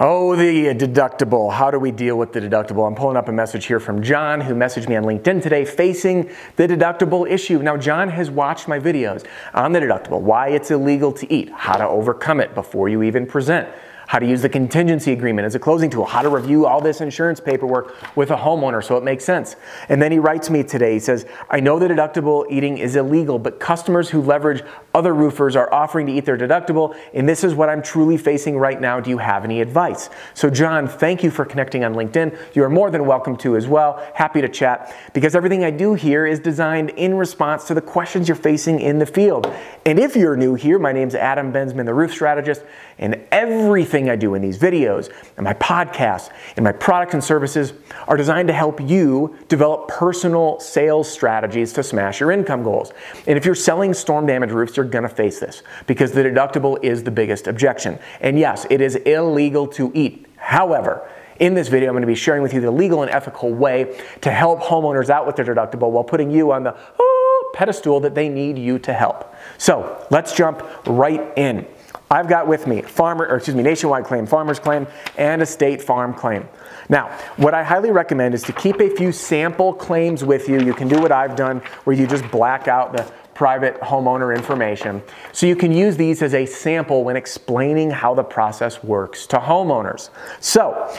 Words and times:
Oh, 0.00 0.36
the 0.36 0.66
deductible. 0.76 1.52
How 1.52 1.72
do 1.72 1.80
we 1.80 1.90
deal 1.90 2.16
with 2.16 2.32
the 2.32 2.40
deductible? 2.40 2.86
I'm 2.86 2.94
pulling 2.94 3.16
up 3.16 3.28
a 3.28 3.32
message 3.32 3.66
here 3.66 3.80
from 3.80 4.00
John 4.00 4.40
who 4.40 4.54
messaged 4.54 4.88
me 4.88 4.94
on 4.94 5.02
LinkedIn 5.02 5.42
today 5.42 5.64
facing 5.64 6.30
the 6.54 6.68
deductible 6.68 7.28
issue. 7.28 7.60
Now, 7.60 7.76
John 7.76 8.08
has 8.10 8.30
watched 8.30 8.68
my 8.68 8.78
videos 8.78 9.26
on 9.54 9.72
the 9.72 9.80
deductible, 9.80 10.20
why 10.20 10.50
it's 10.50 10.70
illegal 10.70 11.10
to 11.14 11.32
eat, 11.32 11.50
how 11.50 11.78
to 11.78 11.88
overcome 11.88 12.38
it 12.38 12.54
before 12.54 12.88
you 12.88 13.02
even 13.02 13.26
present 13.26 13.68
how 14.08 14.18
to 14.18 14.26
use 14.26 14.40
the 14.40 14.48
contingency 14.48 15.12
agreement 15.12 15.44
as 15.44 15.54
a 15.54 15.58
closing 15.58 15.90
tool, 15.90 16.06
how 16.06 16.22
to 16.22 16.30
review 16.30 16.64
all 16.64 16.80
this 16.80 17.02
insurance 17.02 17.40
paperwork 17.40 17.94
with 18.16 18.30
a 18.30 18.36
homeowner 18.36 18.82
so 18.82 18.96
it 18.96 19.04
makes 19.04 19.22
sense. 19.22 19.54
And 19.90 20.00
then 20.00 20.10
he 20.10 20.18
writes 20.18 20.48
me 20.48 20.62
today, 20.62 20.94
he 20.94 20.98
says, 20.98 21.26
I 21.50 21.60
know 21.60 21.78
that 21.78 21.90
deductible 21.90 22.46
eating 22.50 22.78
is 22.78 22.96
illegal, 22.96 23.38
but 23.38 23.60
customers 23.60 24.08
who 24.08 24.22
leverage 24.22 24.62
other 24.94 25.14
roofers 25.14 25.56
are 25.56 25.72
offering 25.74 26.06
to 26.06 26.12
eat 26.12 26.24
their 26.24 26.38
deductible, 26.38 26.98
and 27.12 27.28
this 27.28 27.44
is 27.44 27.54
what 27.54 27.68
I'm 27.68 27.82
truly 27.82 28.16
facing 28.16 28.56
right 28.56 28.80
now. 28.80 28.98
Do 28.98 29.10
you 29.10 29.18
have 29.18 29.44
any 29.44 29.60
advice? 29.60 30.08
So, 30.32 30.48
John, 30.48 30.88
thank 30.88 31.22
you 31.22 31.30
for 31.30 31.44
connecting 31.44 31.84
on 31.84 31.92
LinkedIn. 31.92 32.56
You 32.56 32.64
are 32.64 32.70
more 32.70 32.90
than 32.90 33.04
welcome 33.04 33.36
to 33.38 33.56
as 33.56 33.68
well. 33.68 34.02
Happy 34.14 34.40
to 34.40 34.48
chat 34.48 34.96
because 35.12 35.34
everything 35.34 35.64
I 35.64 35.70
do 35.70 35.92
here 35.92 36.24
is 36.26 36.40
designed 36.40 36.90
in 36.90 37.14
response 37.14 37.64
to 37.64 37.74
the 37.74 37.82
questions 37.82 38.26
you're 38.26 38.36
facing 38.36 38.80
in 38.80 38.98
the 38.98 39.06
field. 39.06 39.52
And 39.84 39.98
if 39.98 40.16
you're 40.16 40.36
new 40.36 40.54
here, 40.54 40.78
my 40.78 40.92
name's 40.92 41.14
Adam 41.14 41.52
Bensman, 41.52 41.84
the 41.84 41.92
roof 41.92 42.12
strategist, 42.12 42.62
and 42.96 43.22
everything 43.30 43.97
everything 43.98 44.10
I 44.10 44.16
do 44.16 44.34
in 44.34 44.42
these 44.42 44.58
videos 44.58 45.12
and 45.36 45.44
my 45.44 45.54
podcasts 45.54 46.30
and 46.56 46.64
my 46.64 46.72
products 46.72 47.14
and 47.14 47.22
services 47.22 47.72
are 48.06 48.16
designed 48.16 48.48
to 48.48 48.54
help 48.54 48.80
you 48.80 49.36
develop 49.48 49.88
personal 49.88 50.60
sales 50.60 51.10
strategies 51.10 51.72
to 51.74 51.82
smash 51.82 52.20
your 52.20 52.30
income 52.30 52.62
goals. 52.62 52.92
And 53.26 53.36
if 53.36 53.44
you're 53.44 53.54
selling 53.54 53.92
storm 53.94 54.26
damage 54.26 54.50
roofs, 54.50 54.76
you're 54.76 54.86
gonna 54.86 55.08
face 55.08 55.40
this 55.40 55.62
because 55.86 56.12
the 56.12 56.22
deductible 56.22 56.78
is 56.82 57.02
the 57.02 57.10
biggest 57.10 57.46
objection. 57.46 57.98
And 58.20 58.38
yes, 58.38 58.66
it 58.70 58.80
is 58.80 58.96
illegal 58.96 59.66
to 59.68 59.90
eat. 59.94 60.26
However, 60.36 61.08
in 61.40 61.54
this 61.54 61.68
video, 61.68 61.88
I'm 61.88 61.94
going 61.94 62.02
to 62.02 62.08
be 62.08 62.16
sharing 62.16 62.42
with 62.42 62.52
you 62.52 62.60
the 62.60 62.72
legal 62.72 63.02
and 63.02 63.10
ethical 63.12 63.54
way 63.54 63.96
to 64.22 64.30
help 64.30 64.60
homeowners 64.60 65.08
out 65.08 65.24
with 65.24 65.36
their 65.36 65.44
deductible 65.44 65.88
while 65.92 66.02
putting 66.02 66.32
you 66.32 66.50
on 66.50 66.64
the 66.64 66.76
oh, 66.98 67.50
pedestal 67.54 68.00
that 68.00 68.16
they 68.16 68.28
need 68.28 68.58
you 68.58 68.80
to 68.80 68.92
help. 68.92 69.32
So 69.56 70.04
let's 70.10 70.34
jump 70.34 70.64
right 70.84 71.32
in. 71.38 71.64
I've 72.10 72.28
got 72.28 72.46
with 72.46 72.66
me 72.66 72.82
farmer, 72.82 73.26
or 73.26 73.36
excuse 73.36 73.56
me, 73.56 73.62
nationwide 73.62 74.04
claim, 74.04 74.26
farmer's 74.26 74.58
claim, 74.58 74.86
and 75.16 75.42
a 75.42 75.46
state 75.46 75.82
farm 75.82 76.14
claim. 76.14 76.48
Now, 76.88 77.08
what 77.36 77.52
I 77.52 77.62
highly 77.62 77.90
recommend 77.90 78.34
is 78.34 78.42
to 78.44 78.52
keep 78.52 78.80
a 78.80 78.88
few 78.88 79.12
sample 79.12 79.74
claims 79.74 80.24
with 80.24 80.48
you. 80.48 80.60
You 80.60 80.72
can 80.72 80.88
do 80.88 81.00
what 81.00 81.12
I've 81.12 81.36
done, 81.36 81.58
where 81.84 81.94
you 81.94 82.06
just 82.06 82.28
black 82.30 82.66
out 82.66 82.92
the 82.92 83.02
private 83.34 83.78
homeowner 83.80 84.34
information. 84.34 85.02
So 85.32 85.46
you 85.46 85.54
can 85.54 85.70
use 85.70 85.96
these 85.96 86.22
as 86.22 86.34
a 86.34 86.46
sample 86.46 87.04
when 87.04 87.16
explaining 87.16 87.90
how 87.90 88.14
the 88.14 88.24
process 88.24 88.82
works 88.82 89.26
to 89.28 89.36
homeowners. 89.36 90.10
So, 90.40 90.92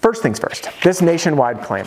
first 0.00 0.22
things 0.22 0.38
first, 0.38 0.70
this 0.82 1.02
nationwide 1.02 1.60
claim 1.60 1.86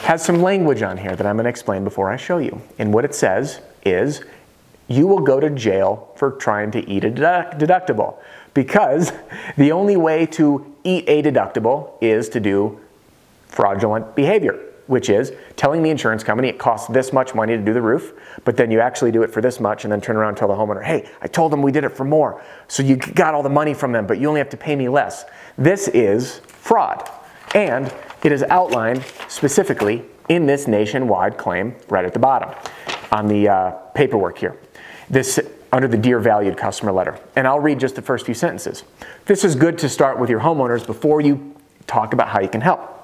has 0.00 0.24
some 0.24 0.42
language 0.42 0.82
on 0.82 0.96
here 0.96 1.14
that 1.14 1.26
I'm 1.26 1.36
going 1.36 1.44
to 1.44 1.50
explain 1.50 1.84
before 1.84 2.10
I 2.10 2.16
show 2.16 2.38
you. 2.38 2.60
And 2.78 2.92
what 2.92 3.04
it 3.04 3.14
says 3.14 3.60
is 3.84 4.22
you 4.88 5.06
will 5.06 5.20
go 5.20 5.38
to 5.38 5.50
jail 5.50 6.10
for 6.16 6.32
trying 6.32 6.70
to 6.72 6.90
eat 6.90 7.04
a 7.04 7.10
deductible 7.10 8.16
because 8.54 9.12
the 9.56 9.70
only 9.70 9.96
way 9.96 10.26
to 10.26 10.74
eat 10.82 11.04
a 11.06 11.22
deductible 11.22 11.92
is 12.00 12.28
to 12.30 12.40
do 12.40 12.80
fraudulent 13.46 14.16
behavior, 14.16 14.58
which 14.86 15.10
is 15.10 15.32
telling 15.56 15.82
the 15.82 15.90
insurance 15.90 16.24
company 16.24 16.48
it 16.48 16.58
costs 16.58 16.88
this 16.88 17.12
much 17.12 17.34
money 17.34 17.54
to 17.56 17.62
do 17.62 17.74
the 17.74 17.82
roof, 17.82 18.14
but 18.44 18.56
then 18.56 18.70
you 18.70 18.80
actually 18.80 19.12
do 19.12 19.22
it 19.22 19.30
for 19.30 19.42
this 19.42 19.60
much 19.60 19.84
and 19.84 19.92
then 19.92 20.00
turn 20.00 20.16
around 20.16 20.30
and 20.30 20.38
tell 20.38 20.48
the 20.48 20.54
homeowner, 20.54 20.82
hey, 20.82 21.08
I 21.20 21.28
told 21.28 21.52
them 21.52 21.62
we 21.62 21.70
did 21.70 21.84
it 21.84 21.90
for 21.90 22.04
more. 22.04 22.42
So 22.66 22.82
you 22.82 22.96
got 22.96 23.34
all 23.34 23.42
the 23.42 23.50
money 23.50 23.74
from 23.74 23.92
them, 23.92 24.06
but 24.06 24.18
you 24.18 24.28
only 24.28 24.40
have 24.40 24.50
to 24.50 24.56
pay 24.56 24.74
me 24.74 24.88
less. 24.88 25.24
This 25.58 25.88
is 25.88 26.38
fraud. 26.46 27.08
And 27.54 27.92
it 28.22 28.32
is 28.32 28.42
outlined 28.44 29.04
specifically 29.28 30.04
in 30.28 30.46
this 30.46 30.66
nationwide 30.66 31.38
claim 31.38 31.74
right 31.88 32.04
at 32.04 32.12
the 32.12 32.18
bottom 32.18 32.54
on 33.12 33.26
the 33.26 33.48
uh, 33.48 33.70
paperwork 33.94 34.36
here 34.36 34.58
this 35.10 35.40
under 35.72 35.88
the 35.88 35.96
Dear 35.96 36.18
Valued 36.18 36.56
Customer 36.56 36.92
letter. 36.92 37.18
And 37.36 37.46
I'll 37.46 37.60
read 37.60 37.78
just 37.78 37.94
the 37.94 38.02
first 38.02 38.24
few 38.24 38.34
sentences. 38.34 38.84
This 39.26 39.44
is 39.44 39.54
good 39.54 39.78
to 39.78 39.88
start 39.88 40.18
with 40.18 40.30
your 40.30 40.40
homeowners 40.40 40.86
before 40.86 41.20
you 41.20 41.54
talk 41.86 42.12
about 42.12 42.28
how 42.28 42.40
you 42.40 42.48
can 42.48 42.60
help. 42.60 42.94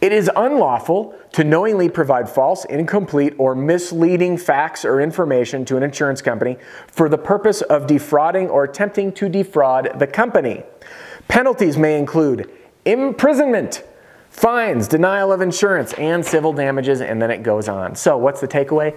It 0.00 0.10
is 0.10 0.28
unlawful 0.34 1.14
to 1.32 1.44
knowingly 1.44 1.88
provide 1.88 2.28
false, 2.28 2.64
incomplete, 2.64 3.34
or 3.38 3.54
misleading 3.54 4.36
facts 4.36 4.84
or 4.84 5.00
information 5.00 5.64
to 5.66 5.76
an 5.76 5.84
insurance 5.84 6.20
company 6.20 6.56
for 6.88 7.08
the 7.08 7.18
purpose 7.18 7.62
of 7.62 7.86
defrauding 7.86 8.50
or 8.50 8.64
attempting 8.64 9.12
to 9.12 9.28
defraud 9.28 10.00
the 10.00 10.08
company. 10.08 10.64
Penalties 11.28 11.78
may 11.78 11.98
include 11.98 12.50
imprisonment, 12.84 13.84
fines, 14.28 14.88
denial 14.88 15.32
of 15.32 15.40
insurance, 15.40 15.92
and 15.92 16.24
civil 16.24 16.52
damages, 16.52 17.00
and 17.00 17.22
then 17.22 17.30
it 17.30 17.44
goes 17.44 17.68
on. 17.68 17.94
So, 17.94 18.16
what's 18.16 18.40
the 18.40 18.48
takeaway? 18.48 18.96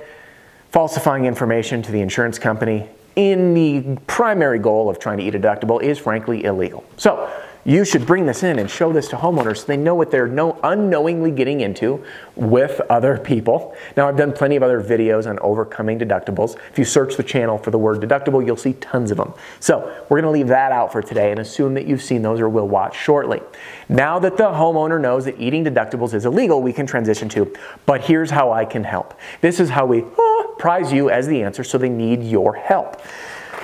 Falsifying 0.75 1.23
information 1.23 1.81
to 1.81 1.89
the 1.89 2.01
insurance 2.01 2.37
company 2.37 2.85
in 3.15 3.53
the 3.53 3.97
primary 4.07 4.59
goal 4.59 4.89
of 4.89 4.99
trying 4.99 5.17
to 5.17 5.23
eat 5.23 5.33
a 5.33 5.39
deductible 5.39 5.81
is 5.81 5.97
frankly 5.97 6.43
illegal. 6.43 6.83
So 6.97 7.31
you 7.67 7.83
should 7.83 8.05
bring 8.05 8.27
this 8.27 8.43
in 8.43 8.59
and 8.59 8.69
show 8.69 8.93
this 8.93 9.07
to 9.07 9.15
homeowners 9.15 9.57
so 9.57 9.65
they 9.65 9.75
know 9.75 9.95
what 9.95 10.11
they're 10.11 10.27
no, 10.27 10.59
unknowingly 10.63 11.31
getting 11.31 11.61
into 11.61 12.03
with 12.35 12.79
other 12.91 13.17
people. 13.17 13.75
Now, 13.97 14.07
I've 14.07 14.17
done 14.17 14.33
plenty 14.33 14.55
of 14.55 14.61
other 14.61 14.79
videos 14.83 15.27
on 15.27 15.39
overcoming 15.39 15.97
deductibles. 15.97 16.57
If 16.71 16.77
you 16.77 16.85
search 16.85 17.15
the 17.15 17.23
channel 17.23 17.57
for 17.57 17.71
the 17.71 17.79
word 17.79 18.01
deductible, 18.01 18.45
you'll 18.45 18.55
see 18.55 18.73
tons 18.73 19.09
of 19.09 19.17
them. 19.17 19.33
So, 19.59 19.81
we're 20.09 20.21
going 20.21 20.31
to 20.31 20.37
leave 20.37 20.49
that 20.49 20.71
out 20.71 20.91
for 20.91 21.01
today 21.01 21.31
and 21.31 21.39
assume 21.39 21.73
that 21.73 21.87
you've 21.87 22.03
seen 22.03 22.21
those 22.21 22.39
or 22.39 22.49
will 22.49 22.67
watch 22.67 22.95
shortly. 22.95 23.41
Now 23.89 24.19
that 24.19 24.37
the 24.37 24.43
homeowner 24.43 25.01
knows 25.01 25.25
that 25.25 25.39
eating 25.39 25.65
deductibles 25.65 26.13
is 26.13 26.25
illegal, 26.25 26.61
we 26.61 26.71
can 26.71 26.85
transition 26.85 27.29
to, 27.29 27.51
but 27.87 28.01
here's 28.01 28.29
how 28.29 28.51
I 28.51 28.65
can 28.65 28.83
help. 28.83 29.19
This 29.41 29.59
is 29.59 29.69
how 29.69 29.87
we 29.87 30.03
oh, 30.17 30.34
prize 30.57 30.91
you 30.91 31.09
as 31.09 31.27
the 31.27 31.43
answer, 31.43 31.63
so 31.63 31.77
they 31.77 31.89
need 31.89 32.23
your 32.23 32.55
help. 32.55 33.01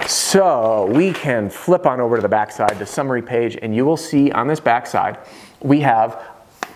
So 0.07 0.87
we 0.87 1.13
can 1.13 1.49
flip 1.49 1.85
on 1.85 1.99
over 1.99 2.15
to 2.15 2.21
the 2.21 2.29
backside, 2.29 2.79
the 2.79 2.85
summary 2.85 3.21
page, 3.21 3.57
and 3.61 3.75
you 3.75 3.85
will 3.85 3.97
see 3.97 4.31
on 4.31 4.47
this 4.47 4.59
backside, 4.59 5.17
we 5.61 5.81
have 5.81 6.21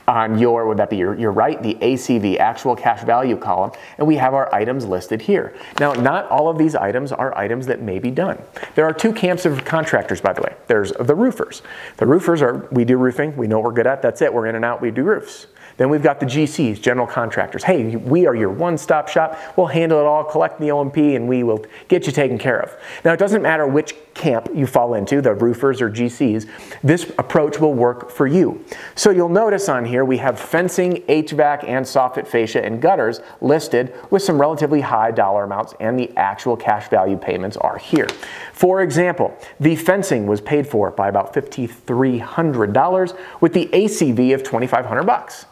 on 0.08 0.38
your, 0.38 0.68
would 0.68 0.78
that 0.78 0.90
be 0.90 0.98
your, 0.98 1.18
your 1.18 1.32
right, 1.32 1.62
the 1.64 1.76
ACV, 1.76 2.38
actual 2.38 2.76
cash 2.76 3.04
value 3.04 3.38
column, 3.38 3.72
and 3.98 4.06
we 4.06 4.16
have 4.18 4.34
our 4.34 4.54
items 4.54 4.86
listed 4.86 5.22
here. 5.22 5.56
Now, 5.80 5.94
not 5.94 6.30
all 6.30 6.48
of 6.48 6.58
these 6.58 6.76
items 6.76 7.12
are 7.12 7.36
items 7.38 7.66
that 7.68 7.82
may 7.82 8.00
be 8.00 8.12
done. 8.12 8.40
There 8.76 8.86
are 8.86 8.94
two 8.94 9.14
camps 9.14 9.46
of 9.46 9.66
contractors, 9.66 10.22
by 10.22 10.34
the 10.34 10.42
way. 10.42 10.54
There's 10.68 10.92
the 10.92 11.16
roofers. 11.16 11.64
The 11.98 12.06
roofers 12.06 12.42
are, 12.42 12.68
we 12.72 12.86
do 12.86 12.98
roofing, 12.98 13.36
we 13.36 13.48
know 13.48 13.60
we're 13.60 13.72
good 13.72 13.88
at, 13.88 14.02
that's 14.02 14.22
it, 14.22 14.32
we're 14.34 14.46
in 14.46 14.56
and 14.56 14.64
out, 14.64 14.82
we 14.82 14.92
do 14.92 15.04
roofs. 15.04 15.48
Then 15.78 15.90
we've 15.90 16.04
got 16.04 16.20
the 16.20 16.26
GCs, 16.26 16.82
general 16.82 17.08
contractors. 17.08 17.64
Hey, 17.64 17.96
we 17.96 18.26
are 18.28 18.36
your 18.36 18.50
one 18.50 18.78
stop 18.78 19.10
shop. 19.10 19.38
We'll 19.58 19.68
handle 19.68 20.00
it 20.00 20.06
all, 20.06 20.24
collect 20.24 20.60
the 20.60 20.72
O&P, 20.72 21.16
and 21.16 21.28
we 21.28 21.44
will 21.44 21.66
get 21.88 22.06
you 22.06 22.14
taken 22.14 22.38
care 22.38 22.62
of. 22.62 22.76
Now, 23.04 23.12
it 23.14 23.20
doesn't 23.20 23.42
matter 23.42 23.68
which 23.68 23.96
camp 24.14 24.48
you 24.56 24.66
fall 24.66 24.94
into, 24.94 25.22
the 25.22 25.34
roofers 25.34 25.82
or 25.82 25.90
GCs, 25.90 26.50
this 26.82 27.12
approach 27.20 27.60
will 27.60 27.74
work 27.74 28.10
for 28.10 28.26
you. 28.26 28.64
So 28.96 29.12
you'll 29.12 29.28
notice 29.30 29.68
on 29.68 29.84
here 29.84 30.06
we 30.06 30.18
have 30.18 30.40
fencing, 30.40 31.04
HVAC, 31.10 31.66
and 31.68 31.86
soffit 31.86 32.26
fascia 32.26 32.64
and 32.64 32.82
gutters 32.82 33.20
listed 33.42 33.94
with 34.10 34.22
some 34.24 34.40
relatively 34.40 34.82
high 34.82 35.12
dollar 35.12 35.44
amounts, 35.44 35.74
and 35.82 36.00
the 36.00 36.10
actual 36.16 36.56
cash 36.56 36.88
value 36.88 37.18
payments 37.18 37.58
are 37.58 37.78
here. 37.78 38.08
For 38.54 38.82
example, 38.82 39.38
the 39.60 39.76
fencing 39.76 40.26
was 40.26 40.40
paid 40.40 40.66
for 40.66 40.92
by 40.92 41.10
about 41.10 41.34
$5,300 41.34 43.18
with 43.42 43.54
the 43.54 43.68
ACV 43.68 44.34
of 44.34 44.44
2,500 44.44 45.04
bucks. 45.04 45.46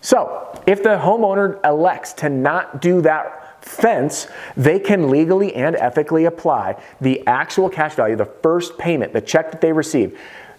So, 0.00 0.62
if 0.66 0.82
the 0.82 0.90
homeowner 0.90 1.64
elects 1.64 2.12
to 2.14 2.28
not 2.28 2.80
do 2.80 3.00
that 3.02 3.64
fence, 3.64 4.28
they 4.56 4.78
can 4.78 5.10
legally 5.10 5.54
and 5.54 5.76
ethically 5.76 6.24
apply 6.26 6.80
the 7.00 7.26
actual 7.26 7.68
cash 7.68 7.94
value, 7.94 8.16
the 8.16 8.24
first 8.24 8.78
payment, 8.78 9.12
the 9.12 9.20
check 9.20 9.50
that 9.50 9.60
they 9.60 9.72
receive, 9.72 10.18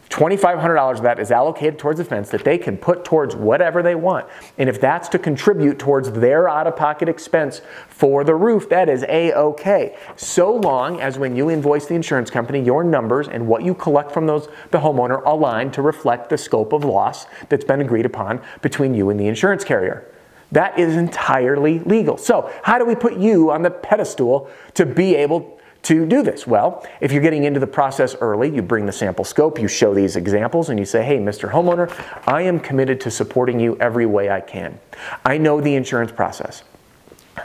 $2,500 0.09 0.95
of 0.95 1.01
that 1.03 1.19
is 1.19 1.31
allocated 1.31 1.77
towards 1.77 1.99
the 1.99 2.05
fence 2.05 2.29
that 2.29 2.43
they 2.43 2.57
can 2.57 2.77
put 2.77 3.05
towards 3.05 3.35
whatever 3.35 3.83
they 3.83 3.93
want. 3.93 4.27
And 4.57 4.67
if 4.67 4.81
that's 4.81 5.07
to 5.09 5.19
contribute 5.19 5.77
towards 5.77 6.11
their 6.11 6.49
out 6.49 6.65
of 6.65 6.75
pocket 6.75 7.07
expense 7.07 7.61
for 7.87 8.23
the 8.23 8.33
roof, 8.33 8.69
that 8.69 8.89
is 8.89 9.03
A 9.03 9.31
OK. 9.33 9.95
So 10.15 10.55
long 10.55 10.99
as 10.99 11.19
when 11.19 11.35
you 11.35 11.51
invoice 11.51 11.85
the 11.85 11.93
insurance 11.93 12.31
company, 12.31 12.59
your 12.59 12.83
numbers 12.83 13.27
and 13.27 13.47
what 13.47 13.63
you 13.63 13.75
collect 13.75 14.11
from 14.11 14.25
those 14.25 14.47
the 14.71 14.79
homeowner 14.79 15.23
align 15.25 15.69
to 15.71 15.81
reflect 15.83 16.29
the 16.29 16.37
scope 16.37 16.73
of 16.73 16.83
loss 16.83 17.27
that's 17.49 17.65
been 17.65 17.81
agreed 17.81 18.05
upon 18.05 18.41
between 18.61 18.95
you 18.95 19.11
and 19.11 19.19
the 19.19 19.27
insurance 19.27 19.63
carrier. 19.63 20.11
That 20.51 20.79
is 20.79 20.95
entirely 20.95 21.79
legal. 21.79 22.17
So, 22.17 22.51
how 22.63 22.79
do 22.79 22.85
we 22.85 22.95
put 22.95 23.17
you 23.17 23.51
on 23.51 23.61
the 23.61 23.69
pedestal 23.69 24.49
to 24.73 24.85
be 24.87 25.15
able 25.15 25.58
to 25.83 26.05
do 26.05 26.21
this? 26.21 26.45
Well, 26.45 26.85
if 27.01 27.11
you're 27.11 27.21
getting 27.21 27.45
into 27.45 27.59
the 27.59 27.67
process 27.67 28.15
early, 28.21 28.53
you 28.53 28.61
bring 28.61 28.85
the 28.85 28.91
sample 28.91 29.25
scope, 29.25 29.59
you 29.59 29.67
show 29.67 29.93
these 29.93 30.15
examples, 30.15 30.69
and 30.69 30.77
you 30.77 30.85
say, 30.85 31.03
hey, 31.03 31.17
Mr. 31.17 31.51
Homeowner, 31.51 31.91
I 32.27 32.41
am 32.41 32.59
committed 32.59 32.99
to 33.01 33.11
supporting 33.11 33.59
you 33.59 33.77
every 33.77 34.05
way 34.05 34.29
I 34.29 34.41
can. 34.41 34.79
I 35.25 35.37
know 35.37 35.61
the 35.61 35.75
insurance 35.75 36.11
process. 36.11 36.63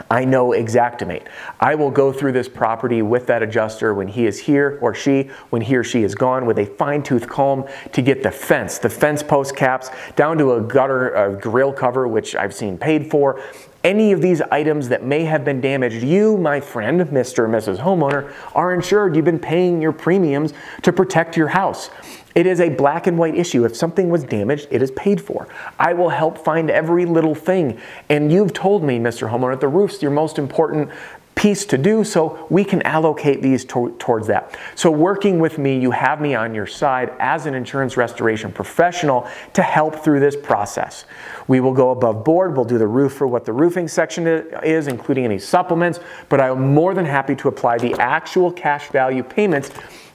I 0.09 0.25
know 0.25 0.49
Xactimate. 0.49 1.23
I 1.59 1.75
will 1.75 1.91
go 1.91 2.11
through 2.11 2.33
this 2.33 2.49
property 2.49 3.01
with 3.01 3.27
that 3.27 3.41
adjuster 3.41 3.93
when 3.93 4.07
he 4.07 4.25
is 4.25 4.39
here 4.39 4.77
or 4.81 4.93
she, 4.93 5.29
when 5.49 5.61
he 5.61 5.75
or 5.75 5.83
she 5.83 6.03
is 6.03 6.15
gone, 6.15 6.45
with 6.45 6.59
a 6.59 6.65
fine 6.65 7.03
tooth 7.03 7.27
comb 7.27 7.65
to 7.93 8.01
get 8.01 8.23
the 8.23 8.31
fence, 8.31 8.77
the 8.77 8.89
fence 8.89 9.23
post 9.23 9.55
caps, 9.55 9.89
down 10.15 10.37
to 10.37 10.53
a 10.53 10.61
gutter, 10.61 11.09
a 11.09 11.39
grill 11.39 11.71
cover, 11.71 12.07
which 12.07 12.35
I've 12.35 12.53
seen 12.53 12.77
paid 12.77 13.09
for, 13.09 13.41
any 13.85 14.11
of 14.11 14.19
these 14.19 14.41
items 14.41 14.89
that 14.89 15.03
may 15.03 15.23
have 15.25 15.45
been 15.45 15.61
damaged, 15.61 16.03
you, 16.03 16.37
my 16.37 16.59
friend, 16.59 17.01
Mr. 17.01 17.39
or 17.39 17.47
Mrs. 17.47 17.77
Homeowner, 17.77 18.33
are 18.55 18.73
insured. 18.73 19.15
You've 19.15 19.25
been 19.25 19.37
paying 19.37 19.79
your 19.79 19.91
premiums 19.91 20.53
to 20.81 20.91
protect 20.91 21.37
your 21.37 21.49
house. 21.49 21.91
It 22.33 22.47
is 22.47 22.59
a 22.59 22.69
black 22.69 23.05
and 23.05 23.15
white 23.15 23.35
issue. 23.35 23.63
If 23.63 23.75
something 23.75 24.09
was 24.09 24.23
damaged, 24.23 24.67
it 24.71 24.81
is 24.81 24.89
paid 24.91 25.21
for. 25.21 25.47
I 25.77 25.93
will 25.93 26.09
help 26.09 26.39
find 26.39 26.71
every 26.71 27.05
little 27.05 27.35
thing. 27.35 27.79
And 28.09 28.31
you've 28.31 28.53
told 28.53 28.83
me, 28.83 28.97
Mr. 28.97 29.29
Homeowner, 29.29 29.59
the 29.59 29.67
roof's 29.67 30.01
your 30.01 30.11
most 30.11 30.39
important 30.39 30.89
piece 31.35 31.65
to 31.65 31.77
do 31.77 32.03
so 32.03 32.47
we 32.49 32.63
can 32.63 32.81
allocate 32.83 33.41
these 33.41 33.65
to, 33.65 33.93
towards 33.99 34.27
that. 34.27 34.57
So 34.73 34.89
working 34.89 35.37
with 35.39 35.57
me, 35.57 35.77
you 35.77 35.91
have 35.91 36.21
me 36.21 36.33
on 36.33 36.55
your 36.55 36.65
side 36.65 37.13
as 37.19 37.45
an 37.45 37.53
insurance 37.53 37.97
restoration 37.97 38.51
professional 38.51 39.27
to 39.53 39.61
help 39.61 39.95
through 39.95 40.21
this 40.21 40.35
process. 40.35 41.05
We 41.47 41.59
will 41.59 41.73
go 41.73 41.91
above 41.91 42.23
board, 42.23 42.55
we'll 42.55 42.65
do 42.65 42.77
the 42.77 42.87
roof 42.87 43.13
for 43.13 43.27
what 43.27 43.45
the 43.45 43.53
roofing 43.53 43.87
section 43.87 44.25
is, 44.27 44.87
including 44.87 45.25
any 45.25 45.39
supplements, 45.39 45.99
but 46.29 46.39
I'm 46.39 46.73
more 46.73 46.93
than 46.93 47.05
happy 47.05 47.35
to 47.35 47.49
apply 47.49 47.77
the 47.77 47.93
actual 47.95 48.51
cash 48.51 48.89
value 48.89 49.23
payments 49.23 49.71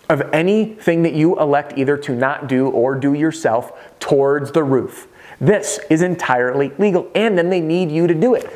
of 0.09 0.23
anything 0.33 1.03
that 1.03 1.13
you 1.13 1.39
elect 1.39 1.75
either 1.77 1.97
to 1.97 2.17
not 2.17 2.49
do 2.49 2.69
or 2.69 2.97
do 2.97 3.15
yourself 3.15 3.73
towards 4.01 4.51
the 4.53 4.65
roof. 4.65 5.07
This 5.41 5.81
is 5.89 6.03
entirely 6.03 6.71
legal, 6.79 7.11
and 7.15 7.37
then 7.37 7.49
they 7.49 7.61
need 7.61 7.91
you 7.91 8.07
to 8.07 8.15
do 8.15 8.35
it. 8.35 8.53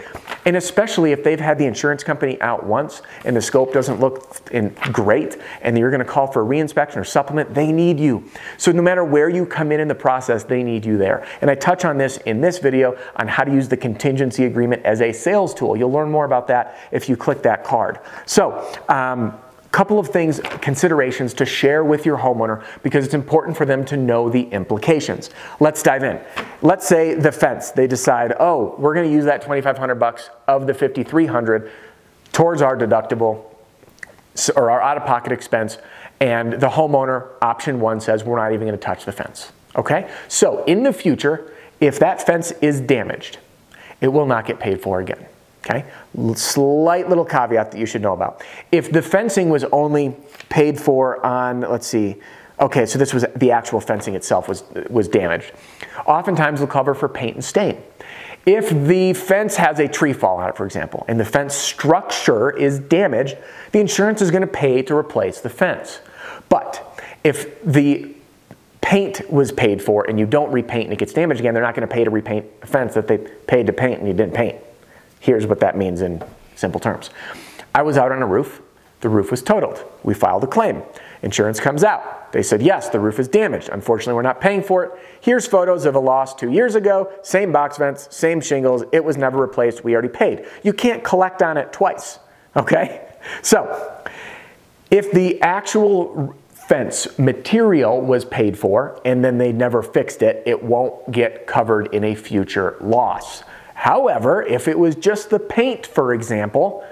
And 0.46 0.56
especially 0.56 1.12
if 1.12 1.24
they've 1.24 1.40
had 1.40 1.58
the 1.58 1.64
insurance 1.64 2.04
company 2.04 2.40
out 2.42 2.66
once 2.66 3.00
and 3.24 3.34
the 3.34 3.40
scope 3.40 3.72
doesn't 3.72 4.00
look 4.00 4.44
great 4.92 5.38
and 5.62 5.78
you're 5.78 5.90
going 5.90 6.00
to 6.00 6.04
call 6.04 6.26
for 6.26 6.42
a 6.42 6.44
reinspection 6.46 6.96
or 6.96 7.04
supplement, 7.04 7.54
they 7.54 7.72
need 7.72 7.98
you. 7.98 8.24
So 8.58 8.70
no 8.70 8.82
matter 8.82 9.04
where 9.04 9.28
you 9.28 9.46
come 9.46 9.72
in 9.72 9.80
in 9.80 9.88
the 9.88 9.94
process, 9.94 10.44
they 10.44 10.62
need 10.62 10.84
you 10.84 10.98
there. 10.98 11.26
And 11.40 11.50
I 11.50 11.54
touch 11.54 11.84
on 11.84 11.96
this 11.96 12.18
in 12.18 12.42
this 12.42 12.58
video 12.58 12.98
on 13.16 13.26
how 13.26 13.44
to 13.44 13.52
use 13.52 13.68
the 13.68 13.76
contingency 13.76 14.44
agreement 14.44 14.84
as 14.84 15.00
a 15.00 15.12
sales 15.12 15.54
tool. 15.54 15.76
You'll 15.76 15.92
learn 15.92 16.10
more 16.10 16.26
about 16.26 16.46
that 16.48 16.76
if 16.92 17.08
you 17.08 17.16
click 17.16 17.42
that 17.42 17.64
card. 17.64 18.00
So, 18.26 18.70
um, 18.90 19.38
couple 19.74 19.98
of 19.98 20.06
things, 20.06 20.40
considerations 20.60 21.34
to 21.34 21.44
share 21.44 21.82
with 21.82 22.06
your 22.06 22.16
homeowner 22.16 22.64
because 22.84 23.04
it's 23.04 23.12
important 23.12 23.56
for 23.56 23.66
them 23.66 23.84
to 23.84 23.96
know 23.96 24.30
the 24.30 24.42
implications. 24.50 25.30
Let's 25.58 25.82
dive 25.82 26.04
in. 26.04 26.20
Let's 26.62 26.86
say 26.86 27.14
the 27.14 27.32
fence, 27.32 27.72
they 27.72 27.88
decide, 27.88 28.34
oh, 28.38 28.76
we're 28.78 28.94
going 28.94 29.08
to 29.08 29.12
use 29.12 29.24
that 29.24 29.42
2,500 29.42 29.96
bucks 29.96 30.30
of 30.46 30.68
the 30.68 30.74
5,300 30.74 31.72
towards 32.30 32.62
our 32.62 32.76
deductible 32.76 33.46
or 34.54 34.70
our 34.70 34.80
out-of-pocket 34.80 35.32
expense, 35.32 35.78
and 36.20 36.52
the 36.52 36.68
homeowner 36.68 37.30
option 37.42 37.80
one 37.80 38.00
says 38.00 38.22
we're 38.22 38.38
not 38.38 38.52
even 38.52 38.68
going 38.68 38.78
to 38.78 38.84
touch 38.84 39.04
the 39.04 39.12
fence. 39.12 39.50
Okay, 39.74 40.08
so 40.28 40.62
in 40.66 40.84
the 40.84 40.92
future, 40.92 41.52
if 41.80 41.98
that 41.98 42.24
fence 42.24 42.52
is 42.62 42.80
damaged, 42.80 43.38
it 44.00 44.06
will 44.06 44.26
not 44.26 44.46
get 44.46 44.60
paid 44.60 44.80
for 44.80 45.00
again. 45.00 45.26
Okay, 45.66 45.84
slight 46.34 47.08
little 47.08 47.24
caveat 47.24 47.70
that 47.70 47.78
you 47.78 47.86
should 47.86 48.02
know 48.02 48.12
about. 48.12 48.42
If 48.70 48.92
the 48.92 49.00
fencing 49.00 49.48
was 49.48 49.64
only 49.64 50.14
paid 50.50 50.78
for 50.78 51.24
on, 51.24 51.62
let's 51.62 51.86
see, 51.86 52.16
okay, 52.60 52.84
so 52.84 52.98
this 52.98 53.14
was 53.14 53.24
the 53.34 53.50
actual 53.50 53.80
fencing 53.80 54.14
itself 54.14 54.46
was, 54.46 54.64
was 54.90 55.08
damaged. 55.08 55.52
Oftentimes 56.04 56.60
they'll 56.60 56.68
cover 56.68 56.92
for 56.92 57.08
paint 57.08 57.36
and 57.36 57.44
stain. 57.44 57.82
If 58.44 58.68
the 58.86 59.14
fence 59.14 59.56
has 59.56 59.78
a 59.78 59.88
tree 59.88 60.12
fall 60.12 60.36
on 60.36 60.50
it, 60.50 60.56
for 60.56 60.66
example, 60.66 61.06
and 61.08 61.18
the 61.18 61.24
fence 61.24 61.54
structure 61.54 62.50
is 62.50 62.78
damaged, 62.78 63.38
the 63.72 63.80
insurance 63.80 64.20
is 64.20 64.30
going 64.30 64.42
to 64.42 64.46
pay 64.46 64.82
to 64.82 64.94
replace 64.94 65.40
the 65.40 65.48
fence. 65.48 66.00
But 66.50 67.00
if 67.24 67.62
the 67.64 68.14
paint 68.82 69.30
was 69.32 69.50
paid 69.50 69.80
for 69.80 70.04
and 70.10 70.18
you 70.18 70.26
don't 70.26 70.52
repaint 70.52 70.84
and 70.84 70.92
it 70.92 70.98
gets 70.98 71.14
damaged 71.14 71.40
again, 71.40 71.54
they're 71.54 71.62
not 71.62 71.74
going 71.74 71.88
to 71.88 71.94
pay 71.94 72.04
to 72.04 72.10
repaint 72.10 72.44
a 72.60 72.66
fence 72.66 72.92
that 72.92 73.08
they 73.08 73.16
paid 73.16 73.66
to 73.66 73.72
paint 73.72 74.00
and 74.00 74.06
you 74.06 74.12
didn't 74.12 74.34
paint. 74.34 74.58
Here's 75.24 75.46
what 75.46 75.60
that 75.60 75.74
means 75.74 76.02
in 76.02 76.22
simple 76.54 76.78
terms. 76.78 77.08
I 77.74 77.80
was 77.80 77.96
out 77.96 78.12
on 78.12 78.20
a 78.20 78.26
roof. 78.26 78.60
The 79.00 79.08
roof 79.08 79.30
was 79.30 79.42
totaled. 79.42 79.82
We 80.02 80.12
filed 80.12 80.44
a 80.44 80.46
claim. 80.46 80.82
Insurance 81.22 81.58
comes 81.60 81.82
out. 81.82 82.30
They 82.32 82.42
said, 82.42 82.60
yes, 82.60 82.90
the 82.90 83.00
roof 83.00 83.18
is 83.18 83.26
damaged. 83.26 83.70
Unfortunately, 83.72 84.12
we're 84.12 84.20
not 84.20 84.38
paying 84.38 84.62
for 84.62 84.84
it. 84.84 84.92
Here's 85.22 85.46
photos 85.46 85.86
of 85.86 85.94
a 85.94 85.98
loss 85.98 86.34
two 86.34 86.52
years 86.52 86.74
ago, 86.74 87.10
same 87.22 87.52
box 87.52 87.78
vents, 87.78 88.14
same 88.14 88.42
shingles. 88.42 88.84
It 88.92 89.02
was 89.02 89.16
never 89.16 89.38
replaced. 89.40 89.82
We 89.82 89.94
already 89.94 90.08
paid. 90.08 90.44
You 90.62 90.74
can't 90.74 91.02
collect 91.02 91.42
on 91.42 91.56
it 91.56 91.72
twice, 91.72 92.18
okay? 92.54 93.08
So, 93.40 94.04
if 94.90 95.10
the 95.10 95.40
actual 95.40 96.36
fence 96.50 97.18
material 97.18 98.02
was 98.02 98.26
paid 98.26 98.58
for 98.58 99.00
and 99.06 99.24
then 99.24 99.38
they 99.38 99.52
never 99.52 99.82
fixed 99.82 100.20
it, 100.20 100.42
it 100.44 100.62
won't 100.62 101.10
get 101.10 101.46
covered 101.46 101.94
in 101.94 102.04
a 102.04 102.14
future 102.14 102.76
loss. 102.82 103.42
However, 103.74 104.42
if 104.42 104.68
it 104.68 104.78
was 104.78 104.94
just 104.94 105.30
the 105.30 105.38
paint, 105.38 105.86
for 105.86 106.14
example, 106.14 106.84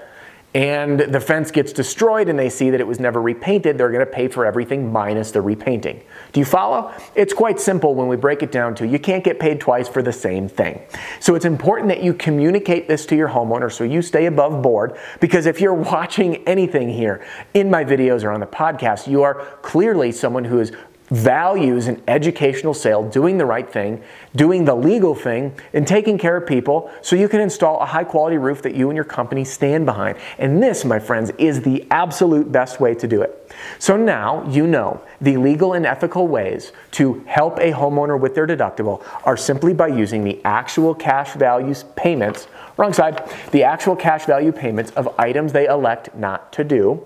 and 0.55 0.99
the 0.99 1.19
fence 1.19 1.49
gets 1.49 1.73
destroyed 1.73 2.29
and 2.29 2.37
they 2.37 2.49
see 2.49 2.69
that 2.69 2.79
it 2.79 2.85
was 2.85 2.99
never 2.99 3.19
repainted, 3.19 3.75
they're 3.75 3.89
going 3.89 4.05
to 4.05 4.11
pay 4.11 4.27
for 4.27 4.45
everything 4.45 4.91
minus 4.91 5.31
the 5.31 5.41
repainting. 5.41 6.03
Do 6.31 6.39
you 6.39 6.45
follow? 6.45 6.93
It's 7.15 7.33
quite 7.33 7.59
simple 7.59 7.95
when 7.95 8.07
we 8.07 8.17
break 8.17 8.43
it 8.43 8.51
down 8.51 8.75
to 8.75 8.87
you 8.87 8.99
can't 8.99 9.23
get 9.23 9.39
paid 9.39 9.59
twice 9.59 9.87
for 9.87 10.03
the 10.03 10.13
same 10.13 10.47
thing. 10.47 10.79
So 11.19 11.33
it's 11.33 11.45
important 11.45 11.89
that 11.89 12.03
you 12.03 12.13
communicate 12.13 12.87
this 12.87 13.07
to 13.07 13.15
your 13.15 13.29
homeowner 13.29 13.71
so 13.71 13.83
you 13.83 14.03
stay 14.03 14.27
above 14.27 14.61
board 14.61 14.95
because 15.19 15.47
if 15.47 15.59
you're 15.59 15.73
watching 15.93 16.47
anything 16.47 16.87
here 16.87 17.25
in 17.55 17.71
my 17.71 17.83
videos 17.83 18.23
or 18.23 18.29
on 18.29 18.39
the 18.39 18.45
podcast, 18.45 19.07
you 19.07 19.23
are 19.23 19.35
clearly 19.63 20.11
someone 20.11 20.45
who 20.45 20.59
is 20.59 20.71
values 21.09 21.87
an 21.87 22.01
educational 22.07 22.73
sale, 22.73 23.07
doing 23.07 23.37
the 23.37 23.45
right 23.45 23.71
thing, 23.71 24.01
doing 24.35 24.65
the 24.65 24.75
legal 24.75 25.13
thing, 25.13 25.53
and 25.73 25.87
taking 25.87 26.17
care 26.17 26.37
of 26.37 26.47
people 26.47 26.91
so 27.01 27.15
you 27.15 27.27
can 27.27 27.41
install 27.41 27.79
a 27.81 27.85
high 27.85 28.03
quality 28.03 28.37
roof 28.37 28.61
that 28.61 28.75
you 28.75 28.89
and 28.89 28.95
your 28.95 29.05
company 29.05 29.43
stand 29.43 29.85
behind. 29.85 30.17
And 30.37 30.61
this, 30.61 30.85
my 30.85 30.99
friends, 30.99 31.31
is 31.37 31.61
the 31.61 31.85
absolute 31.91 32.51
best 32.51 32.79
way 32.79 32.95
to 32.95 33.07
do 33.07 33.21
it. 33.21 33.51
So 33.79 33.97
now 33.97 34.47
you 34.49 34.65
know 34.65 35.01
the 35.21 35.37
legal 35.37 35.73
and 35.73 35.85
ethical 35.85 36.27
ways 36.27 36.71
to 36.91 37.23
help 37.27 37.59
a 37.59 37.71
homeowner 37.71 38.19
with 38.19 38.35
their 38.35 38.47
deductible 38.47 39.05
are 39.23 39.37
simply 39.37 39.73
by 39.73 39.87
using 39.87 40.23
the 40.23 40.43
actual 40.43 40.95
cash 40.95 41.33
values 41.33 41.83
payments, 41.95 42.47
wrong 42.77 42.93
side, 42.93 43.29
the 43.51 43.63
actual 43.63 43.95
cash 43.95 44.25
value 44.25 44.51
payments 44.51 44.91
of 44.91 45.13
items 45.19 45.53
they 45.53 45.67
elect 45.67 46.15
not 46.15 46.51
to 46.53 46.63
do 46.63 47.05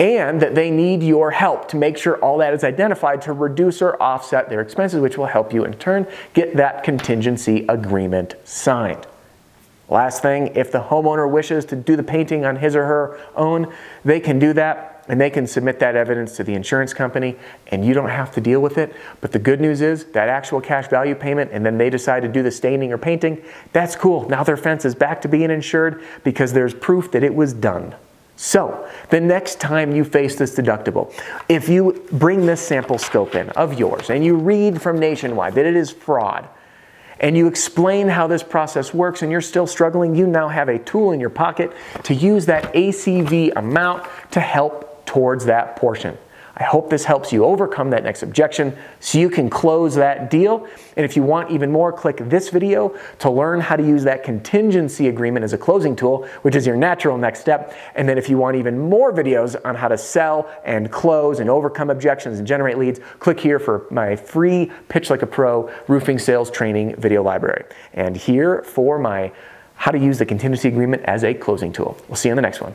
and 0.00 0.40
that 0.40 0.54
they 0.54 0.70
need 0.70 1.02
your 1.02 1.30
help 1.30 1.68
to 1.68 1.76
make 1.76 1.98
sure 1.98 2.16
all 2.24 2.38
that 2.38 2.54
is 2.54 2.64
identified 2.64 3.20
to 3.20 3.34
reduce 3.34 3.82
or 3.82 4.02
offset 4.02 4.48
their 4.48 4.62
expenses, 4.62 4.98
which 4.98 5.18
will 5.18 5.26
help 5.26 5.52
you 5.52 5.62
in 5.64 5.74
turn 5.74 6.06
get 6.32 6.56
that 6.56 6.82
contingency 6.82 7.66
agreement 7.68 8.34
signed. 8.44 9.06
Last 9.90 10.22
thing, 10.22 10.56
if 10.56 10.72
the 10.72 10.80
homeowner 10.80 11.30
wishes 11.30 11.64
to 11.66 11.76
do 11.76 11.96
the 11.96 12.02
painting 12.02 12.46
on 12.46 12.56
his 12.56 12.74
or 12.74 12.86
her 12.86 13.20
own, 13.36 13.72
they 14.04 14.20
can 14.20 14.38
do 14.38 14.52
that. 14.54 14.86
and 15.08 15.20
they 15.20 15.30
can 15.30 15.44
submit 15.44 15.80
that 15.80 15.96
evidence 15.96 16.36
to 16.36 16.44
the 16.44 16.54
insurance 16.54 16.94
company 16.94 17.34
and 17.72 17.84
you 17.84 17.92
don't 17.92 18.10
have 18.10 18.30
to 18.30 18.40
deal 18.40 18.60
with 18.60 18.78
it. 18.78 18.94
But 19.20 19.32
the 19.32 19.40
good 19.40 19.60
news 19.60 19.80
is 19.80 20.04
that 20.12 20.28
actual 20.28 20.60
cash 20.60 20.86
value 20.86 21.16
payment 21.16 21.50
and 21.52 21.66
then 21.66 21.78
they 21.78 21.90
decide 21.90 22.20
to 22.22 22.28
do 22.28 22.44
the 22.44 22.50
staining 22.52 22.92
or 22.92 22.98
painting, 22.98 23.42
that's 23.72 23.96
cool. 23.96 24.28
Now 24.28 24.44
their 24.44 24.56
fence 24.56 24.84
is 24.84 24.94
back 24.94 25.20
to 25.22 25.28
being 25.28 25.50
insured 25.50 26.00
because 26.22 26.52
there's 26.52 26.74
proof 26.74 27.10
that 27.10 27.24
it 27.24 27.34
was 27.34 27.52
done. 27.52 27.96
So, 28.42 28.88
the 29.10 29.20
next 29.20 29.60
time 29.60 29.94
you 29.94 30.02
face 30.02 30.34
this 30.36 30.56
deductible, 30.56 31.12
if 31.50 31.68
you 31.68 32.02
bring 32.10 32.46
this 32.46 32.66
sample 32.66 32.96
scope 32.96 33.34
in 33.34 33.50
of 33.50 33.78
yours 33.78 34.08
and 34.08 34.24
you 34.24 34.34
read 34.34 34.80
from 34.80 34.98
Nationwide 34.98 35.54
that 35.56 35.66
it 35.66 35.76
is 35.76 35.90
fraud, 35.90 36.48
and 37.20 37.36
you 37.36 37.46
explain 37.46 38.08
how 38.08 38.26
this 38.26 38.42
process 38.42 38.94
works 38.94 39.20
and 39.20 39.30
you're 39.30 39.42
still 39.42 39.66
struggling, 39.66 40.14
you 40.14 40.26
now 40.26 40.48
have 40.48 40.70
a 40.70 40.78
tool 40.78 41.12
in 41.12 41.20
your 41.20 41.28
pocket 41.28 41.70
to 42.04 42.14
use 42.14 42.46
that 42.46 42.72
ACV 42.72 43.52
amount 43.56 44.08
to 44.30 44.40
help 44.40 45.04
towards 45.04 45.44
that 45.44 45.76
portion. 45.76 46.16
I 46.60 46.64
hope 46.64 46.90
this 46.90 47.04
helps 47.04 47.32
you 47.32 47.46
overcome 47.46 47.88
that 47.90 48.04
next 48.04 48.22
objection 48.22 48.76
so 49.00 49.18
you 49.18 49.30
can 49.30 49.48
close 49.48 49.94
that 49.94 50.30
deal. 50.30 50.68
And 50.94 51.06
if 51.06 51.16
you 51.16 51.22
want 51.22 51.50
even 51.50 51.72
more, 51.72 51.90
click 51.90 52.18
this 52.18 52.50
video 52.50 52.94
to 53.20 53.30
learn 53.30 53.60
how 53.60 53.76
to 53.76 53.82
use 53.82 54.04
that 54.04 54.22
contingency 54.22 55.08
agreement 55.08 55.42
as 55.42 55.54
a 55.54 55.58
closing 55.58 55.96
tool, 55.96 56.28
which 56.42 56.54
is 56.54 56.66
your 56.66 56.76
natural 56.76 57.16
next 57.16 57.40
step. 57.40 57.74
And 57.94 58.06
then 58.06 58.18
if 58.18 58.28
you 58.28 58.36
want 58.36 58.58
even 58.58 58.78
more 58.78 59.10
videos 59.10 59.58
on 59.64 59.74
how 59.74 59.88
to 59.88 59.96
sell 59.96 60.50
and 60.66 60.92
close 60.92 61.40
and 61.40 61.48
overcome 61.48 61.88
objections 61.88 62.38
and 62.38 62.46
generate 62.46 62.76
leads, 62.76 63.00
click 63.20 63.40
here 63.40 63.58
for 63.58 63.86
my 63.90 64.14
free 64.14 64.70
Pitch 64.90 65.08
Like 65.08 65.22
a 65.22 65.26
Pro 65.26 65.72
roofing 65.88 66.18
sales 66.18 66.50
training 66.50 66.94
video 66.96 67.22
library. 67.22 67.64
And 67.94 68.14
here 68.14 68.62
for 68.64 68.98
my 68.98 69.32
how 69.76 69.92
to 69.92 69.98
use 69.98 70.18
the 70.18 70.26
contingency 70.26 70.68
agreement 70.68 71.04
as 71.04 71.24
a 71.24 71.32
closing 71.32 71.72
tool. 71.72 71.96
We'll 72.06 72.16
see 72.16 72.28
you 72.28 72.34
in 72.34 72.36
the 72.36 72.42
next 72.42 72.60
one. 72.60 72.74